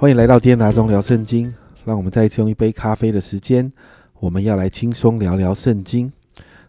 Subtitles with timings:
[0.00, 1.54] 欢迎来到今天拿中聊圣经。
[1.84, 3.70] 让我们再一次用一杯咖啡的时间，
[4.18, 6.10] 我们要来轻松聊聊圣经。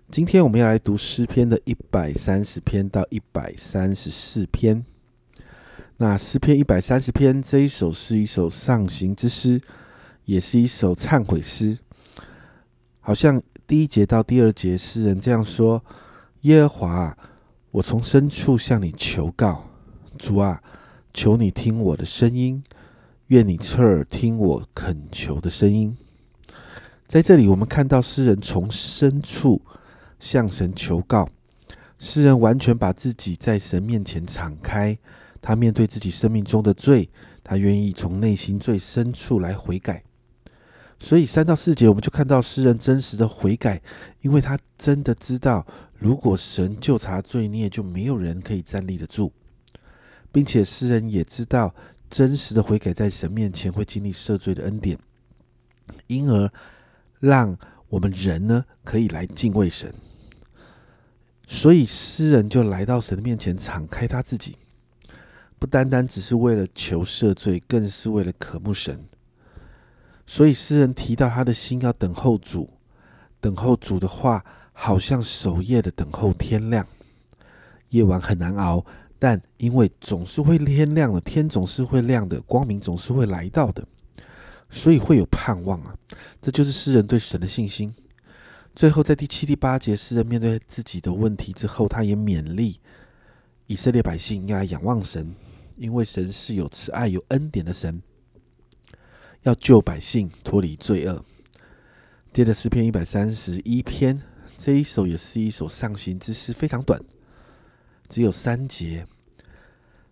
[0.10, 4.86] 今天我们要来读诗篇的一百三十篇到一百三十四篇。
[5.96, 9.62] 那诗篇一百三十篇这一首是一首上行之诗，
[10.26, 11.78] 也是一首忏悔诗。
[13.00, 15.82] 好像第一节到第二节，诗人这样说
[16.42, 17.18] ：“耶和华，
[17.72, 19.70] 我从深处向你求告，
[20.18, 20.62] 主啊，
[21.14, 22.62] 求你听我的声音。”
[23.32, 25.96] 愿你侧耳听我恳求的声音。
[27.08, 29.62] 在这里，我们看到诗人从深处
[30.20, 31.30] 向神求告。
[31.98, 34.98] 诗人完全把自己在神面前敞开，
[35.40, 37.10] 他面对自己生命中的罪，
[37.42, 40.04] 他愿意从内心最深处来悔改。
[41.00, 43.82] 所以三到四节，我们就看到诗人真实的悔改，
[44.20, 45.66] 因为他真的知道，
[45.98, 49.32] 如果神就查罪孽，就没有人可以站立得住，
[50.34, 51.74] 并且诗人也知道。
[52.12, 55.00] 真实的悔改在神面前会经历赦罪的恩典，
[56.08, 56.52] 因而
[57.22, 59.94] 让我们人呢可以来敬畏神。
[61.48, 64.58] 所以诗人就来到神的面前，敞开他自己，
[65.58, 69.06] 不单单只是为了求赦罪，更是为了渴慕神。
[70.28, 72.70] 所以诗人提到他的心要等候主，
[73.40, 74.44] 等候主的话，
[74.74, 76.86] 好像守夜的等候天亮，
[77.90, 78.86] 夜晚很难熬。
[79.24, 83.88] 但因为总是会天亮的，天总是会亮的，光明总是会来到的，
[84.72, 85.96] 所以会有盼望啊！
[86.42, 87.94] 这就是诗人对神的信心。
[88.76, 92.80] 最后，在第七、第八节，诗人面对自己的问题之后，他也勉励
[93.68, 95.36] 以色列百姓要来仰望神，
[95.78, 98.02] 因为神是有慈爱、有恩典的神，
[99.44, 101.24] 要救百姓脱离罪恶。
[102.34, 104.20] 接着，诗篇一百三十一篇
[104.58, 107.00] 这一首也是一首上行之诗，非常短。
[108.10, 109.06] 只有三节。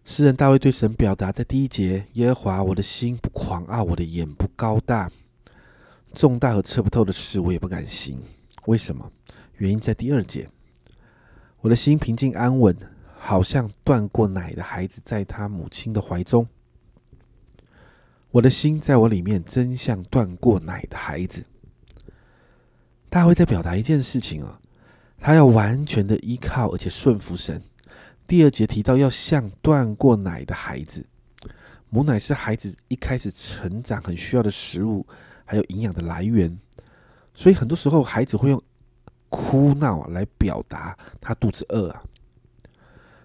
[0.10, 5.08] 诗人大卫对神表达，在第一节：“耶和华，我的心不狂傲，我的眼不高大，
[6.16, 8.20] 重大和测不透的事，我也不敢行。
[8.66, 9.12] 为什么？
[9.58, 10.50] 原因在第二节：
[11.62, 12.76] 我的心平静安稳，
[13.20, 16.48] 好像断过奶的孩子在他母亲的怀中。
[18.32, 21.46] 我的心在我里面，真像断过奶的孩子。”
[23.12, 24.60] 大卫在表达一件事情啊，
[25.20, 27.62] 他要完全的依靠，而且顺服神。
[28.30, 31.04] 第二节提到要像断过奶的孩子，
[31.90, 35.04] 母奶是孩子一开始成长很需要的食物，
[35.44, 36.56] 还有营养的来源。
[37.34, 38.62] 所以很多时候孩子会用
[39.30, 42.04] 哭闹来表达他肚子饿啊。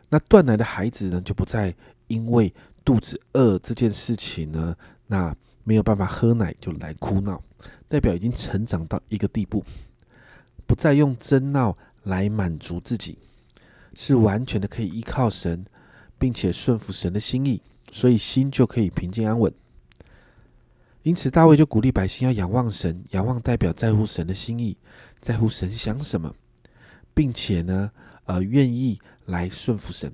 [0.08, 1.74] 那断奶的孩子呢，就不再
[2.06, 2.50] 因为
[2.82, 4.74] 肚子饿这件事情呢，
[5.06, 7.42] 那没有办法喝奶就来哭闹，
[7.88, 9.62] 代表已经成长到一个地步，
[10.66, 13.18] 不再用争闹来满足自己。
[13.96, 15.64] 是完全的可以依靠神，
[16.18, 17.62] 并且顺服神的心意，
[17.92, 19.52] 所以心就可以平静安稳。
[21.02, 24.76] 因此，大卫就鼓励百姓要仰望神，仰望代表在乎神的心意，
[25.20, 26.34] 在乎神想什么，
[27.12, 27.90] 并且呢，
[28.24, 30.12] 呃，愿意来顺服神，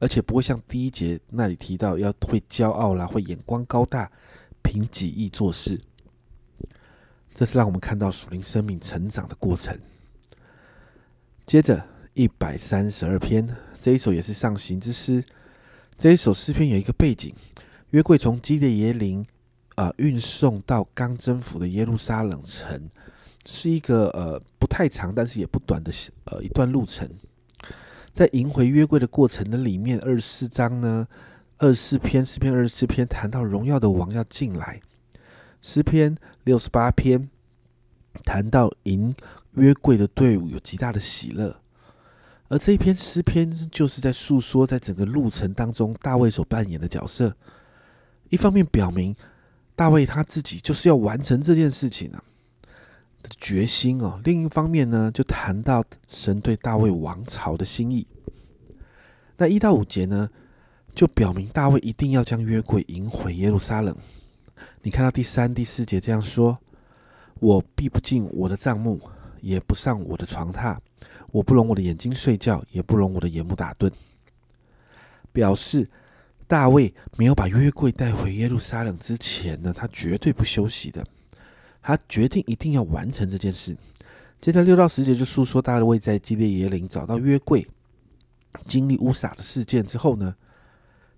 [0.00, 4.10] 而且不会像第一节那里提到要会骄傲啦，会眼光高大，
[4.62, 5.80] 凭己意做事。
[7.32, 9.78] 这是让我们看到属灵生命成长的过程。
[11.46, 11.97] 接着。
[12.18, 13.48] 一百三十二篇，
[13.78, 15.22] 这一首也是上行之诗。
[15.96, 17.32] 这一首诗篇有一个背景：
[17.90, 19.24] 约柜从基列耶林
[19.76, 22.90] 啊运送到刚征服的耶路撒冷城，
[23.46, 25.92] 是一个呃不太长，但是也不短的
[26.24, 27.08] 呃一段路程。
[28.12, 31.06] 在迎回约柜的过程的里面，二十四章呢，
[31.58, 34.80] 二十四篇诗篇二十四篇谈到荣耀的王要进来。
[35.62, 37.30] 诗篇六十八篇
[38.24, 39.14] 谈到迎
[39.52, 41.60] 约柜的队伍有极大的喜乐。
[42.48, 47.34] 而这一篇诗篇就是在诉说，在整个路程当中，大卫所扮演的角色。
[48.30, 49.14] 一方面表明
[49.76, 52.22] 大卫他自己就是要完成这件事情啊
[53.22, 58.06] 的决心哦；另一方面呢，就谈到神对大卫王朝的心意。
[59.36, 60.28] 那一到五节呢，
[60.94, 63.94] 就表明大卫一定要将约柜迎回耶路撒冷。
[64.82, 66.58] 你看到第三、第四节这样说
[67.40, 69.00] ：“我闭不进我的帐幕，
[69.40, 70.76] 也不上我的床榻。”
[71.30, 73.90] 我不容我的眼睛睡觉，也不容我的眼目打盹。
[75.32, 75.88] 表示
[76.46, 81.06] 大卫没有把约柜带回耶路撒冷之前呢，他绝对不休息的。
[81.80, 83.76] 他决定一定要完成这件事。
[84.40, 87.66] 接着六到十节就诉说大卫在基列耶林找到约柜，
[88.66, 90.34] 经历乌撒的事件之后呢，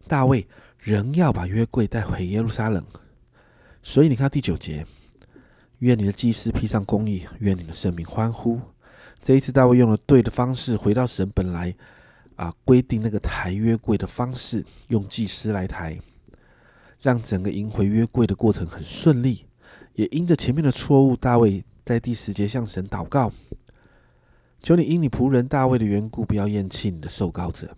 [0.06, 0.46] 大卫
[0.78, 2.84] 仍要把约柜带回耶路撒冷。
[3.82, 4.84] 所以你看第九节，
[5.78, 8.60] 愿你的祭司披上公义，愿你的圣名欢呼。
[9.22, 11.74] 这一次，大卫用了对的方式，回到神本来
[12.36, 15.98] 啊规定那个抬约柜的方式，用祭司来抬。
[17.02, 19.46] 让整个迎回约柜的过程很顺利。
[19.94, 23.32] 也因着前面的错误，大卫在第十节向神祷告
[24.62, 27.74] ：“求你因你仆人大卫的缘故，不要厌弃你的受膏者。”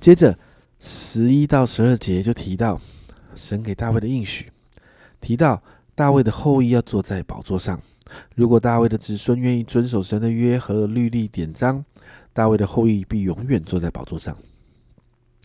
[0.00, 0.36] 接着
[0.80, 2.80] 十一到十二节就提到
[3.36, 4.50] 神给大卫的应许，
[5.20, 5.62] 提到
[5.94, 7.80] 大卫的后裔要坐在宝座上。
[8.34, 11.84] 如果大卫的子孙愿意遵守神的约和律例典章，
[12.32, 14.36] 大卫的后裔必永远坐在宝座上。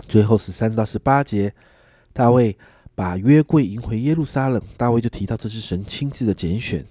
[0.08, 1.54] 最后十三到十八节，
[2.13, 2.58] 大卫
[2.94, 6.86] 把约柜迎回耶路撒冷，大卫就提到这是神亲自的拣选，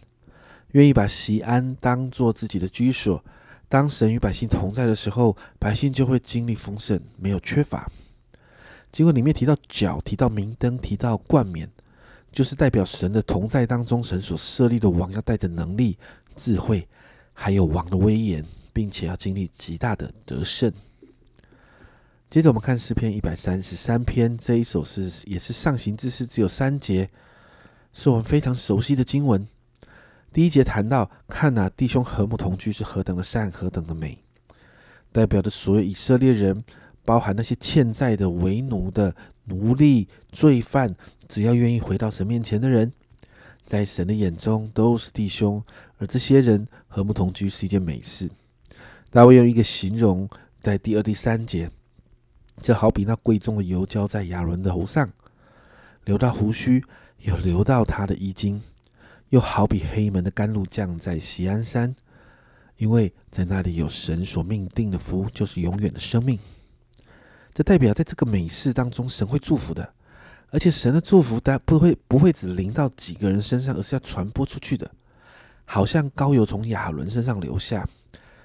[0.73, 3.23] 愿意把西安当做自己的居所。
[3.69, 7.89] 当神与百姓同在的时候，百姓就会经历丰盛，没有缺乏。
[8.91, 11.71] 经过里面提到脚，提到明灯，提到冠冕。
[12.33, 15.99] 就是代表神的同在当中，神所设立的王要带着能力、
[16.37, 16.87] 智慧，
[17.33, 20.73] 还有王的威严，并且要经历极大的得胜。
[22.29, 27.11] 接着我们看诗篇一百三十三篇这一首诗，也是上行之诗，只有三节，
[27.93, 29.47] 是我们非常熟悉的经文。
[30.33, 34.23] 第一节谈到，看呐，弟兄和睦同居是何等的善，何等的美，
[35.11, 36.65] 代表的所有以色列人。
[37.03, 39.13] 包含那些欠债的、为奴的、
[39.51, 40.97] 奴隶、罪犯，
[41.29, 42.93] 只要愿意回到神面前的人，
[43.67, 45.63] 在神的眼中都是弟兄。
[45.99, 48.31] 而这些人和睦同居是一件美事。
[49.11, 50.29] 大卫用一个形容，
[50.61, 51.69] 在第二、第三节，
[52.61, 55.11] 就好比那贵重的油浇在亚伦的头上，
[56.05, 56.83] 流到胡须，
[57.19, 58.61] 又流到他的衣襟；
[59.31, 61.95] 又好比黑门的甘露降在锡安山，
[62.77, 66.39] 因为在那里有神所命定的福，就是永远的生命。
[67.61, 69.87] 这代表在这个美事当中，神会祝福的，
[70.49, 74.91] 而且神的祝福，但不会不会只临到几个人身上，而是要传播出去的。
[75.67, 77.87] 好像高油从亚伦身上流下，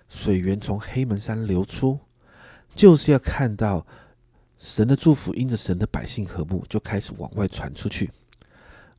[0.09, 1.97] 水源从黑门山流出，
[2.75, 3.87] 就是要看到
[4.59, 8.11] 神的祝福，因着神的百姓和睦，就开始往外传出去。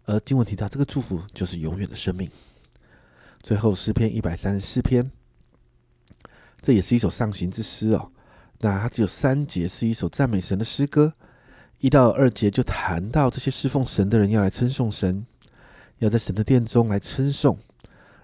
[0.06, 2.30] 而经文提到，这个祝福就是永远的生命。
[3.42, 5.10] 最后诗篇一百三十四篇，
[6.62, 8.10] 这也是一首上行之诗哦。
[8.60, 11.12] 那它只有三节，是一首赞美神的诗歌。
[11.78, 15.26] 一到二节就谈到这些侍奉神的人要来称颂神，
[15.98, 17.58] 要在神的殿中来称颂。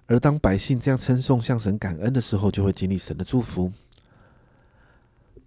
[0.06, 3.70] 而当百姓这样称颂、向神感恩的时候，就会经历神的祝福。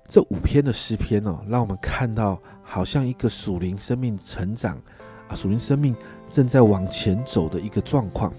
[0.07, 4.79] 这五篇的诗篇哦，让我们看到好像一个属灵生命成长
[5.27, 5.95] 啊，属灵生命
[6.29, 8.31] 正在往前走的一个状况。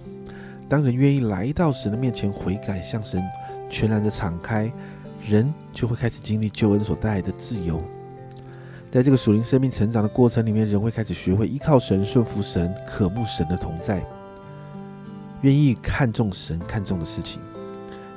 [0.69, 3.21] 当人愿意来到神的面前悔改，向神
[3.69, 4.73] 全然的敞开。
[5.27, 7.83] 人就会开始经历救恩所带来的自由，
[8.89, 14.07] 在这个属灵生命成长的过程里面，人会开始学会依靠神、顺服神、渴慕神的同在，
[15.43, 17.43] 愿意看重神看重的事情，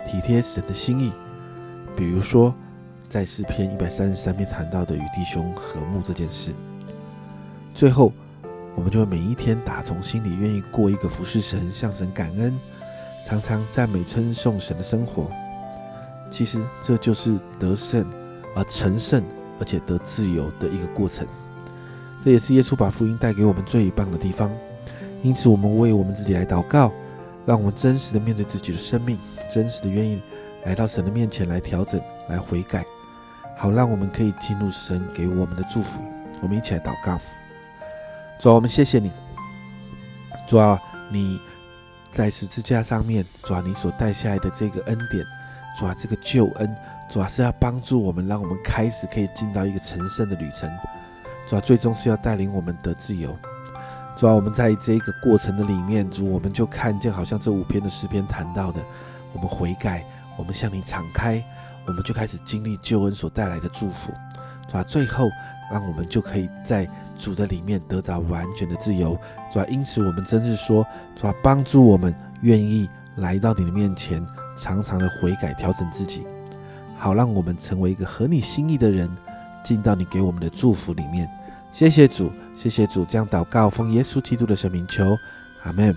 [0.07, 1.11] 体贴神的心意。
[1.97, 2.53] 比如说，
[3.09, 6.53] 在诗篇一百三十三篇谈到的与弟兄和睦这件事。
[7.73, 8.13] 最后，
[8.75, 12.55] 我们就会每一天打从心里愿意过一个服侍神、向神感恩、
[13.25, 15.31] 常常赞美称颂神的生活。
[16.29, 18.05] 其实这就是得胜，
[18.55, 19.23] 而成圣，
[19.59, 21.27] 而且得自由的一个过程。
[22.23, 24.51] 这也是耶稣把福音带给我们最棒的地方。
[25.21, 26.91] 因此，我们为我们自己来祷告，
[27.45, 29.17] 让我们真实的面对自己的生命，
[29.49, 30.21] 真实的愿意
[30.65, 32.85] 来到神的面前来调整、来悔改，
[33.57, 36.01] 好让我们可以进入神给我们的祝福。
[36.41, 37.19] 我们一起来祷告。
[38.39, 39.11] 主啊，我们谢谢你。
[40.47, 40.79] 主啊，
[41.11, 41.39] 你
[42.11, 45.25] 在十字架上面，主啊，你所带下来的这个恩典。
[45.77, 46.75] 主啊，这个救恩，
[47.09, 50.69] 主啊是要帮助我们，让我们开始可以进到一个成圣的旅程。
[51.47, 53.35] 主啊，最终是要带领我们得自由。
[54.15, 58.81] 主啊，我们在这个过程的里面，主我们就看见，好像这五篇的诗篇谈到的，
[59.33, 60.05] 我们悔改，
[60.37, 61.41] 我们向你敞开，
[61.87, 64.11] 我们就开始经历救恩所带来的祝福。
[64.67, 65.29] 主啊，最后
[65.71, 69.17] 让我们就可以在主的里面得到完全的自由。
[69.51, 70.85] 主啊，因此我们真是说，
[71.15, 74.21] 主啊，帮助我们愿意来到你的面前。
[74.59, 76.27] 常常的悔改调整自己，
[76.97, 79.09] 好让我们成为一个合你心意的人，
[79.63, 81.29] 进到你给我们的祝福里面。
[81.71, 85.17] 谢谢主，谢谢主，这样祷告奉耶稣基督的神名求，
[85.63, 85.95] 阿门。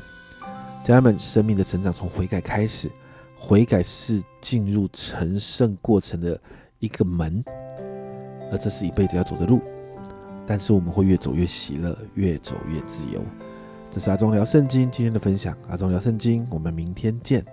[0.85, 2.91] 家人们，生命的成长从悔改开始，
[3.39, 6.39] 悔改是进入成圣过程的
[6.79, 7.43] 一个门，
[8.51, 9.61] 而这是一辈子要走的路。
[10.47, 13.25] 但是我们会越走越喜乐，越走越自由。
[13.91, 17.45] 这是阿忠聊圣经今天的分享，阿忠聊圣经，我们明天见。